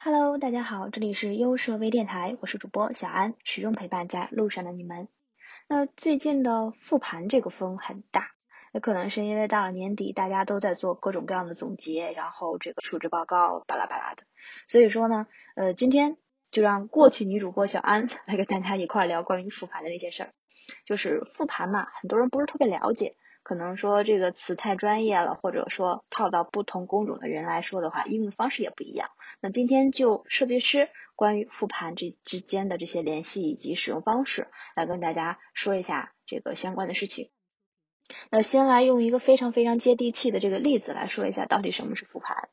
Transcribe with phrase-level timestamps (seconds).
[0.00, 5.08] Hello，大家好，这里是优设微电台，我是主播小安，始终陪伴在路上的你们。
[5.66, 8.30] 那最近的复盘这个风很大，
[8.72, 14.22] 那可能是因为到了年底，大家都在做各种各样的总结，然后这个述职报告巴拉巴拉的，
[14.68, 15.26] 所以说呢，
[15.56, 16.16] 呃，今天
[16.52, 20.30] 就让过去女主播小安 来跟大家一块聊关于复盘的那些事儿。
[20.84, 23.16] 就是复盘嘛，很多人不是特别了解。
[23.48, 29.08] 可能说这个词太专业了，或者说套到不同工种的人来说的话，应用方式也不一样。
[29.40, 37.30] 那今天就设计师关于复盘这之间的这些联系以及使用方式，来跟大家说一下这个相关的事情。
[38.30, 42.50] 那先来用一个非常非常接地气的这个例子来说一下，到底什么是复盘？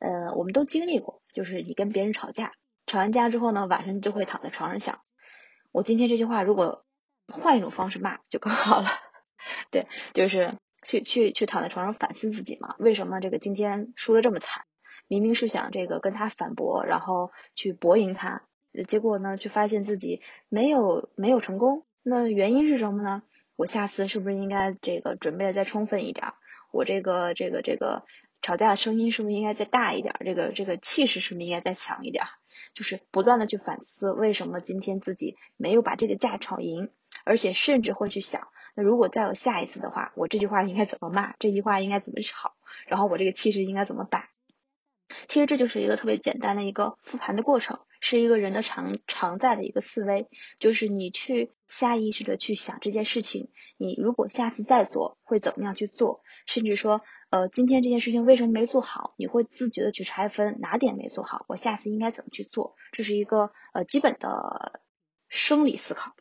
[0.00, 2.54] 呃，我们都经历过，就是你跟别人吵架，
[2.88, 5.02] 吵完架之后呢，晚上就会躺在床上想，
[5.70, 6.84] 我今天这句话如果
[7.32, 8.88] 换一种方式骂就更好了。
[9.70, 14.64] 对，就是去去去躺在床上反思自己嘛，为什么这个今天输的这么惨？
[15.08, 18.42] 明明是想这个跟他反驳，然后去博赢他，
[18.88, 21.84] 结果呢，却发现自己没有没有成功。
[22.02, 23.22] 那原因是什么呢？
[23.56, 26.28] 我下次是不是应该这个准备的再充分一点？
[26.72, 28.04] 我这个这个这个
[28.40, 30.14] 吵架的声音是不是应该再大一点？
[30.24, 32.24] 这个这个气势是不是应该再强一点？
[32.74, 36.90] 就是不断的去反思，为什么今天自己没有把这个架吵赢，
[37.24, 38.48] 而且甚至会去想。
[38.74, 41.34] 那如果再有下一次的话，我这句话应该怎么骂？
[41.38, 42.54] 这句话应该怎么吵？
[42.86, 44.30] 然后我这个气势应该怎么摆？
[45.28, 50.26] 其实这就是一个特别简单的一个复盘的过程，是一个人的常常在的一个思维，
[50.58, 56.22] 就是你去下意识的去想这件事情，你如果下次再做会怎么样去做？
[56.46, 59.14] 甚至说，呃，今天这件事情为什么没做好？
[59.18, 62.74] 你会自觉的去拆分哪点没做好，我下次应该怎么去做？
[62.90, 64.80] 这是一个呃基本的
[65.28, 66.14] 生理思考。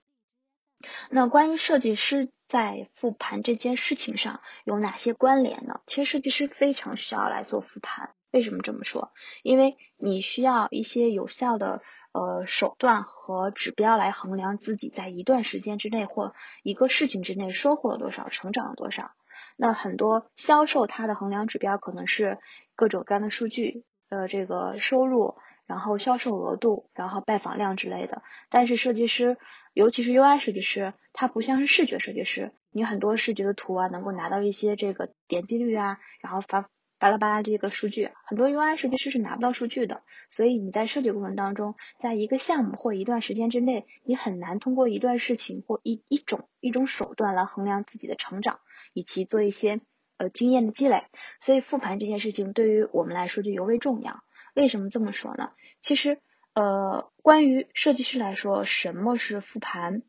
[1.10, 5.80] 那关于设计师在复盘这件事情上有哪些关联呢？
[5.88, 8.14] 其实设计师非常需要来做复盘。
[8.30, 9.14] 为什么这么说？
[9.42, 19.12] 因为你需要一些有效的呃手段和指标来衡量自己在一段时间之内或一个事情之内收获了多少，成长了多少。
[19.56, 22.38] 那很多销售它的衡量指标可能是
[22.76, 25.38] 各种各样的数据，呃，这个收入，
[25.72, 28.22] 然后销售额度，然后拜访量之类的。
[28.50, 29.38] 但是设计师。
[29.74, 36.68] 尤其是 UI 设计师，他不像是视觉设计师，你很多视觉的图啊，能够拿到一些这个点击率啊，然后发
[37.00, 40.02] 巴拉巴拉这个数据，很多 UI 设计师是拿不到数据的。
[40.28, 48.60] 所以你在设计过程当中，在一个项目或一段时间之内，你很难通过一段事情或一一种一种手段来衡量自己的成长，
[48.92, 49.80] 以及做一些
[50.18, 51.06] 呃经验的积累。
[51.40, 54.22] 所以复盘这件事情对于我们来说就尤为重要。
[54.54, 55.52] 为什么这么说呢？
[55.80, 56.20] 其实。
[56.54, 60.02] 呃，关于设计师来说，什么是复盘？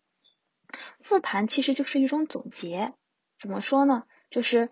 [1.01, 2.95] 复盘其实就是一种总结。
[3.39, 4.03] 怎么说呢？
[4.29, 4.71] 就是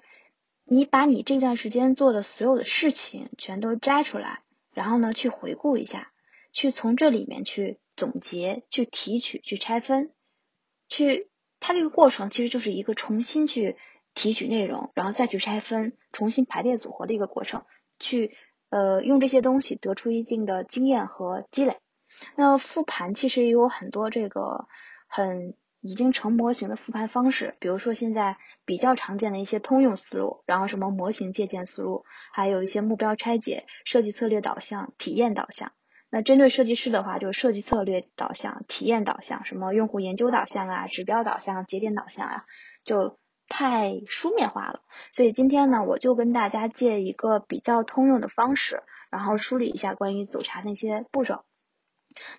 [0.65, 4.43] 你把你这段时间做的所有的事情全都摘出来，
[4.73, 6.11] 然后呢去回顾一下，
[6.51, 10.11] 去从这里面去总结、去提取、去拆分，
[10.89, 13.77] 去它这个过程其实就是一个重新去
[14.15, 17.65] 提取内容，然后再去拆分、重新排列组合的一个过程，
[18.01, 18.37] 去。
[18.71, 21.77] 呃，用这些东西得出一定的经验和积累。
[22.37, 24.67] 那复盘其实也有很多这个
[25.09, 35.73] 很已经成模型的复盘方式，比如说现在比较常见的一些通用思路，然后什么模型借鉴思路，还有一些目标拆解、设计策略导向、体验导向。
[36.09, 42.45] 那针对设计师的话，就是设计策略导向、体验导向，什么用户研究导向啊、指标导向、节点导向啊，
[42.85, 43.19] 就。
[43.51, 44.81] 太书面化了，
[45.13, 51.45] 所以今天呢，我就跟大家借一个比较通用的方式，然后梳理一下关于走查那些步骤。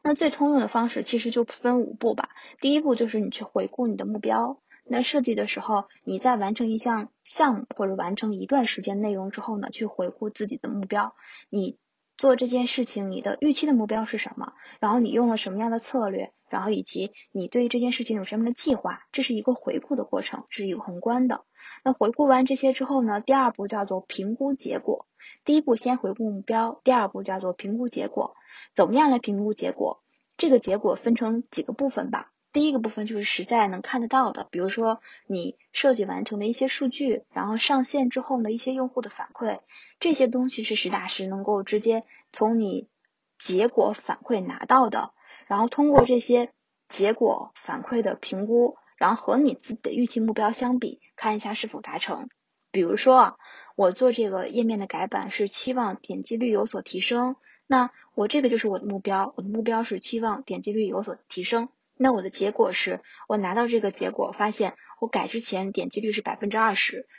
[0.02, 2.30] 那最通用的方式其实就分五步吧。
[2.60, 4.60] 第一步就是你去回顾你的目标。
[4.84, 11.14] 那设计的时候，你在完成一项项目或者完成一段时间内容之后呢，去回顾自己的目标。
[11.50, 11.78] 你
[12.18, 14.54] 做这件事情，你的预期的目标是什么？
[14.80, 16.34] 然后你用了什么样的策略？
[16.52, 19.08] 然后以及你对这件事情有什么的计划？
[19.14, 21.46] 这是一个回顾的过程，是一个宏观的。
[21.84, 23.22] 那回顾完这些之后呢？
[23.22, 25.08] 第二步叫做评估结果。
[25.46, 28.36] 第一步先回顾目标，第二步叫做评估结果。
[28.76, 30.04] 怎么样来评估结果？
[30.36, 32.34] 这个结果分成几个部分吧。
[32.52, 39.62] 第一个部分就是实在能看得到的，比如说你设计完成的一些数据，然后上线之后的一些用户的反馈，
[40.02, 42.04] 这些东西是实打实能够直接
[42.34, 42.90] 从你
[43.38, 45.14] 结果反馈拿到的，
[45.52, 46.54] 然后通过这些
[46.88, 52.30] 结果反馈的评估，然后和你自己的预期目标相比，看一下是否达成。
[52.72, 53.38] 比如说啊，
[53.76, 57.36] 我做这个页面的改版是期望点击率有所提升，
[57.68, 61.68] 那我这个就是我的目标，我的目标是期望点击率有所提升。
[61.98, 67.10] 那我的结果是，我拿到这个结果，发现我改之前点击率是百分之二十，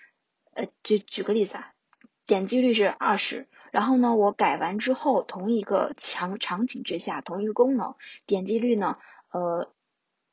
[0.55, 1.73] 呃，就举个例子啊，
[2.25, 7.97] 点击率是二十，然后呢，我改完之后，同一个场场景之下，同一个功能，
[8.27, 8.99] 点击率呢，
[9.33, 9.73] 呃，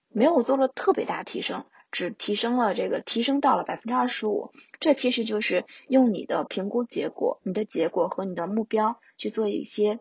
[0.10, 4.52] 没有做了特别大提升，只提升了这个提升到了百分之二十五。
[4.82, 10.00] 这其实就是用你的评估结果、你的结果和你的目标去做一些。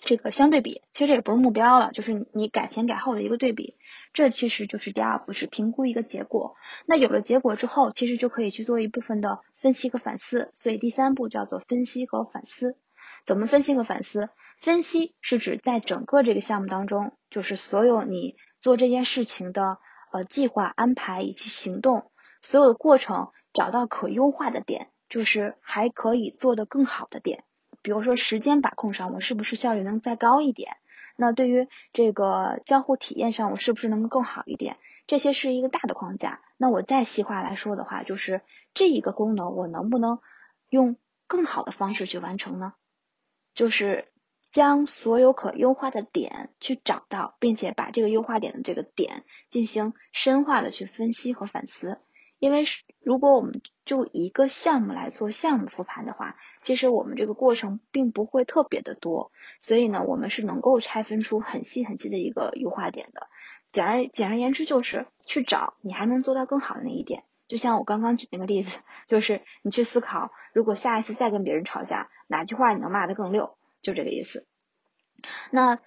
[0.00, 3.76] 这个相对比，其实这也不是目标了，就是你改前改后的一个对比。
[4.12, 6.54] 这其实就是第二步，是评估一个结果。
[6.86, 10.50] 那有了结果之后，其实就可以去做一部分的分析和反思。
[10.54, 12.76] 所以第三步叫做分析和反思。
[13.24, 14.30] 怎么分析和反思？
[14.60, 19.78] 分析是指在整个这个项目当中，就是所有你做这件事情的
[20.12, 22.10] 呃计划安排以及行动，
[22.40, 27.44] 所有的过程找到可优化的点，就是还可以做得更好的点。
[27.82, 30.76] 比如说时间把控上，我是不是效率能再高一点？
[31.16, 34.76] 那对于这个交互体验上，我是不是能够更好一点？
[35.06, 36.40] 这些是一个大的框架。
[36.56, 38.42] 那我再细化来说的话，就是
[38.74, 40.20] 这一个功能我能不能
[40.68, 40.96] 用
[41.26, 42.74] 更好的方式去完成呢？
[43.54, 44.06] 就是
[44.52, 51.98] 将所有可优化的点去找到，并且把这个优化点的这个点进行深化的去分析和反思。
[52.38, 52.64] 因为
[53.00, 63.28] 如果我们就一个项目来做项目复盘的话，其实我们这个过程并不会特别的多，所以呢，我们是能够拆分出很细很细的一个优化点的。
[63.72, 67.24] 简而简而言之，就是去找你还能做到更好的那一点。
[67.46, 74.46] 就像我刚刚举那个例子，就是你去思考，如果下一次再跟别人吵架，哪句话你能骂得更溜，就这个意思。
[75.50, 75.78] 那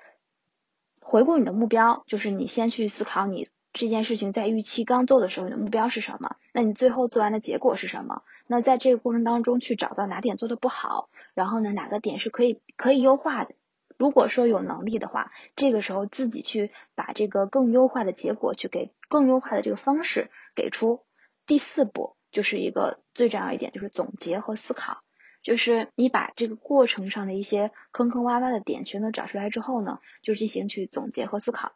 [1.02, 3.48] 回顾你的目标，就是你先去思考你。
[3.74, 6.36] 这件事情在预期刚做的时候，你的目标是什么？
[6.54, 8.24] 那你最后做完的结果是什么？
[8.48, 13.56] 那在这个过程当中去找到哪点做的不好，然后呢，哪个点是可以可以优化的？
[13.98, 21.02] 如果说有能力的话，这个时候自己去把这个更优化的结果去给更优化的这个方式给出。
[21.46, 25.02] 第四步就是一个最重要一点，就是总结和思考。
[25.44, 31.72] 就是你把这个过程上的一些坑坑洼洼的点全都找出来之后呢，就进行去总结和思考。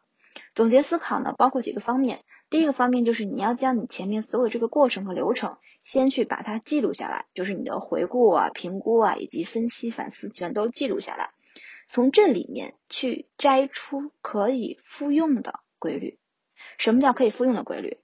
[0.56, 2.24] 总结思考呢，包括几个方面。
[2.48, 11.32] 第一个方面就是你要将你前面所有这个过程和流程，先去把它记录下来，就是你的回顾啊、评估啊以及分析反思全都记录下来，
[11.88, 16.18] 从这里面去摘出可以复用的规律。
[16.78, 17.98] 什么叫可以复用的规律？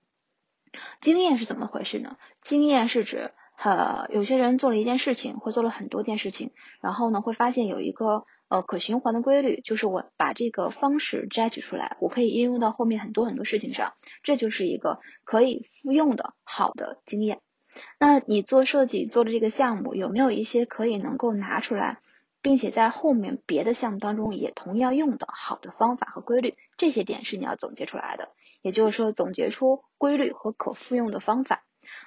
[1.00, 2.18] 经验是怎么回事呢？
[2.42, 6.50] 经验是指，呃，有些人做了一件事情，或做了很多件事情，
[6.82, 8.26] 然后呢，会发现有一个。
[8.52, 17.40] 呃，可循环的规律就是我把这个方式摘取出来，我可以应用到后面很多很多事情上，这就是一个可以复用的好的经验。
[17.98, 22.00] 那你做设计做的这个项目有没有一些可以能够拿出来，
[22.42, 26.54] 并且在后面别的项目当中也同样用的好的方法和规律？
[26.76, 31.64] 这些点是你要总结出来的，也就是说总结出规律和可复用的方法。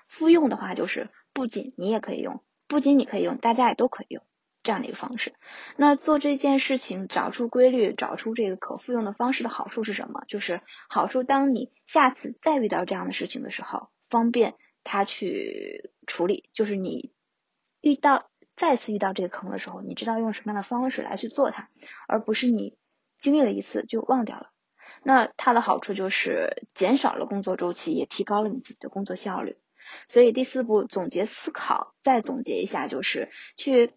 [0.07, 4.24] 复用的话就是不仅你也可以用，不仅你可以用，大家也都可以用。
[4.65, 5.33] 这样的一个方式，
[5.77, 10.23] 那做这件事情，找出规律，找出这个可复用的方式的好处是什么？
[10.27, 16.50] 就是好处，当你下次再遇到这样的事情的时候，方便他去处理。
[16.51, 17.13] 就是你
[17.79, 21.69] 遇到再次遇到这个坑的时候，你知道用什么样的方式来去做它，
[22.07, 22.75] 而不是你
[23.19, 24.50] 经历了一次就忘掉了。
[25.03, 29.57] 那它的好处就是减少了工作周期，也提高了你自己的工作效率。
[30.07, 33.94] 所以第四步总结思考，再总结一下，就是去。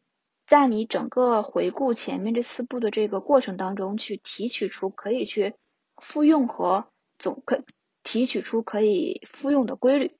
[0.48, 5.54] 在你整个回顾前面这四步的这个过程当中，去提取出可以去
[5.98, 6.86] 复用和
[7.18, 7.62] 总可
[8.02, 10.16] 提取出可以复用的规律，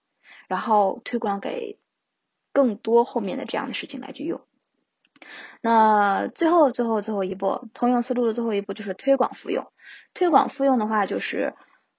[0.47, 1.79] 然后推广给
[2.53, 4.43] 更多后面的这样的事情来去用。
[5.63, 9.73] 那最后最后最后一步，通用思路的最后一步就是推广复用。
[10.13, 11.55] 推广复用的话，就是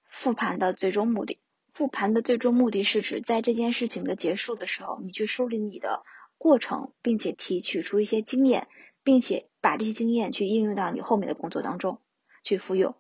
[0.07, 1.39] 复盘的最终目的。
[1.73, 6.03] 复盘的最终目的是指在这件事情的结束的时候，你去梳理你的。
[6.39, 8.67] 过程，并且提取出一些经验，
[9.03, 11.99] 并且把这些经验去应用到你后面的工作当中
[12.43, 12.95] 去复用。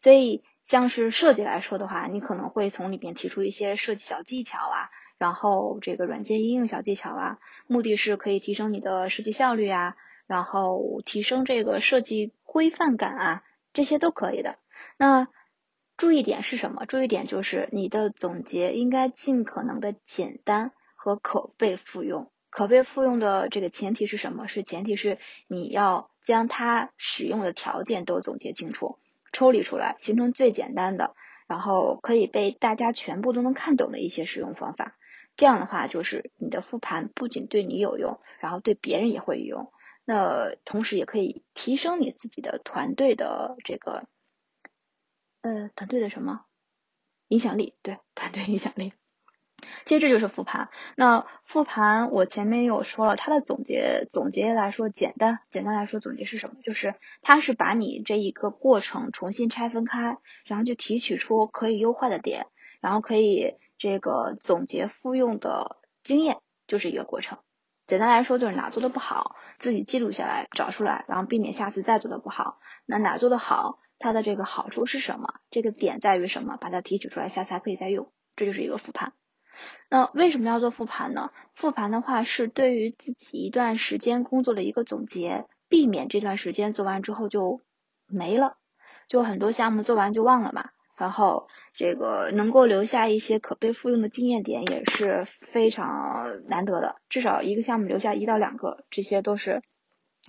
[0.00, 14.58] 所以，像是设计来说的话，你可能会从里边提出一些设计小技巧啊，然后这个软件应用小技巧啊，目的是可以提升你的设计效率啊，然后提升这个设计规范感啊，这些都可以的。
[14.98, 15.28] 那
[15.96, 16.86] 注意点是什么？
[16.86, 22.30] 注意点就是你的总结应该尽可能的简单和可被复用。
[22.50, 24.48] 可被复用的这个前提是什么？
[24.48, 28.98] 是前提是你要将它使用的条件都总结清楚、
[29.32, 31.14] 抽离出来，形成最简单的，
[31.46, 34.96] 然后可以被大家全部都能看懂的一些使用方法。
[35.36, 39.72] 这样的话，就是你的复盘不仅对你有用，然后对别人也会有用。
[40.04, 44.08] 那同时也可以提升你自己的团队的这个，
[45.40, 46.44] 呃，团队的什么
[47.28, 47.76] 影响力？
[47.80, 48.92] 对，团队影响力。
[49.84, 50.68] 其实这就是复盘。
[50.96, 56.56] 那复盘我前面有说了，它的总结总结来说简单，简单来说总结是什么？
[56.62, 62.46] 就是它是把你这一个过程重新拆分开，然后就提取出可以优化的点，
[62.80, 67.38] 然后可以这个总结复用的经验，就是一个过程。
[67.86, 72.60] 简单来说就是哪做的不好，自己记录下来找出来，然后避免下次再做的不好。
[72.86, 75.34] 那哪做的好，它的这个好处是什么？
[75.50, 76.56] 这个点在于什么？
[76.56, 78.12] 把它提取出来，下次还可以再用。
[78.36, 79.12] 这就是一个复盘。
[79.88, 81.30] 那为什么要做复盘呢？
[81.54, 87.60] 复盘的话是对于自己一段时间工作的一个总结，避免这段时间做完之后就
[88.06, 88.56] 没了，
[89.08, 90.70] 就很多项目做完就忘了嘛。
[90.96, 99.62] 然后这个能够留下一些可被复用的经验点也是非常难得的，至少一个项目留下一到两个，这些都是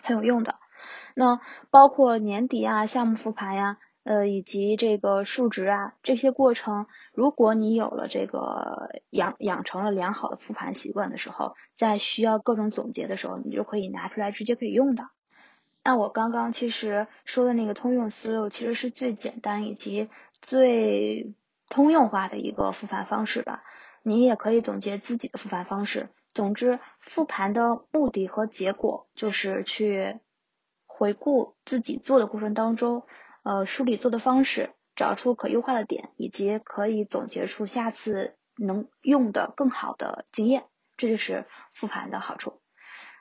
[0.02, 0.56] 很有用的。
[1.14, 3.78] 那包括年底啊，项目复盘呀。
[4.04, 15.10] 呃，以及这个数值啊，这些过程，如果你有了这个养养成了良好的复盘习惯的时候，在需要各种总结的时候，你就可以拿出来直接可以用的。
[15.84, 20.10] 那我刚刚其实说的那个通用思路，其实是最简单以及
[20.42, 21.34] 最
[21.70, 23.64] 通用化的一个复盘方式吧。
[24.04, 26.10] 你也可以总结自己的复盘方式。
[26.34, 30.20] 总之，复盘的目的和结果就是去
[30.88, 33.04] 回顾自己做的过程当中。
[33.44, 40.66] 呃，梳理做的方式，找出可优化的点，以及可以总结出下次能用的更好的经验，
[40.98, 42.62] 这就是复盘的好处。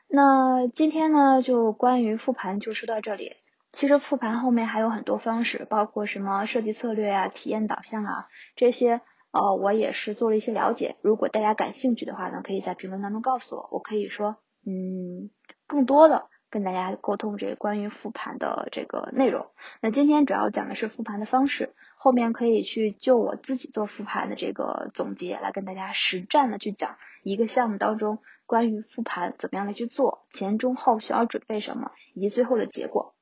[0.09, 3.37] 那今天呢，就关于复盘就说到这里。
[3.73, 9.01] 其实复盘后面还有很多方式，包括什么设计策略啊、体验导向啊这些，
[9.31, 10.97] 呃，我也是做了一些了解。
[11.03, 15.31] 如果大家感兴趣的话呢，可以在评论当中告诉我，我可以说，嗯，
[15.69, 16.29] 更多的。
[16.51, 19.47] 跟大家沟通这关于复盘的这个内容。
[19.81, 33.15] 那今天主要讲的是复盘的方式，后面可以去就我自己做复盘的这个总结来跟大家实战的去讲一个项目当中关于复盘怎么样来去做，前中后需要准备什么，以及最后的结果。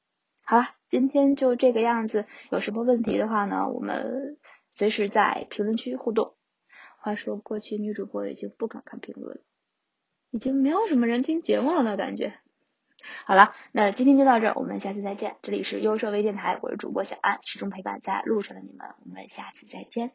[0.43, 2.25] 好了，今天就这个样子。
[2.51, 4.39] 有什么问题的话呢，我们
[4.71, 6.35] 随时在评论区互动。
[7.01, 9.41] 话说过去女主播已经不敢看评论，
[10.31, 12.33] 已经没有什么人听节目了呢，感觉。
[13.27, 15.37] 好了，那今天就到这儿，我们下次再见。
[15.43, 20.13] 这里是优设微电台，我是主播小安，始终陪伴在路上的你们，我们下次再见。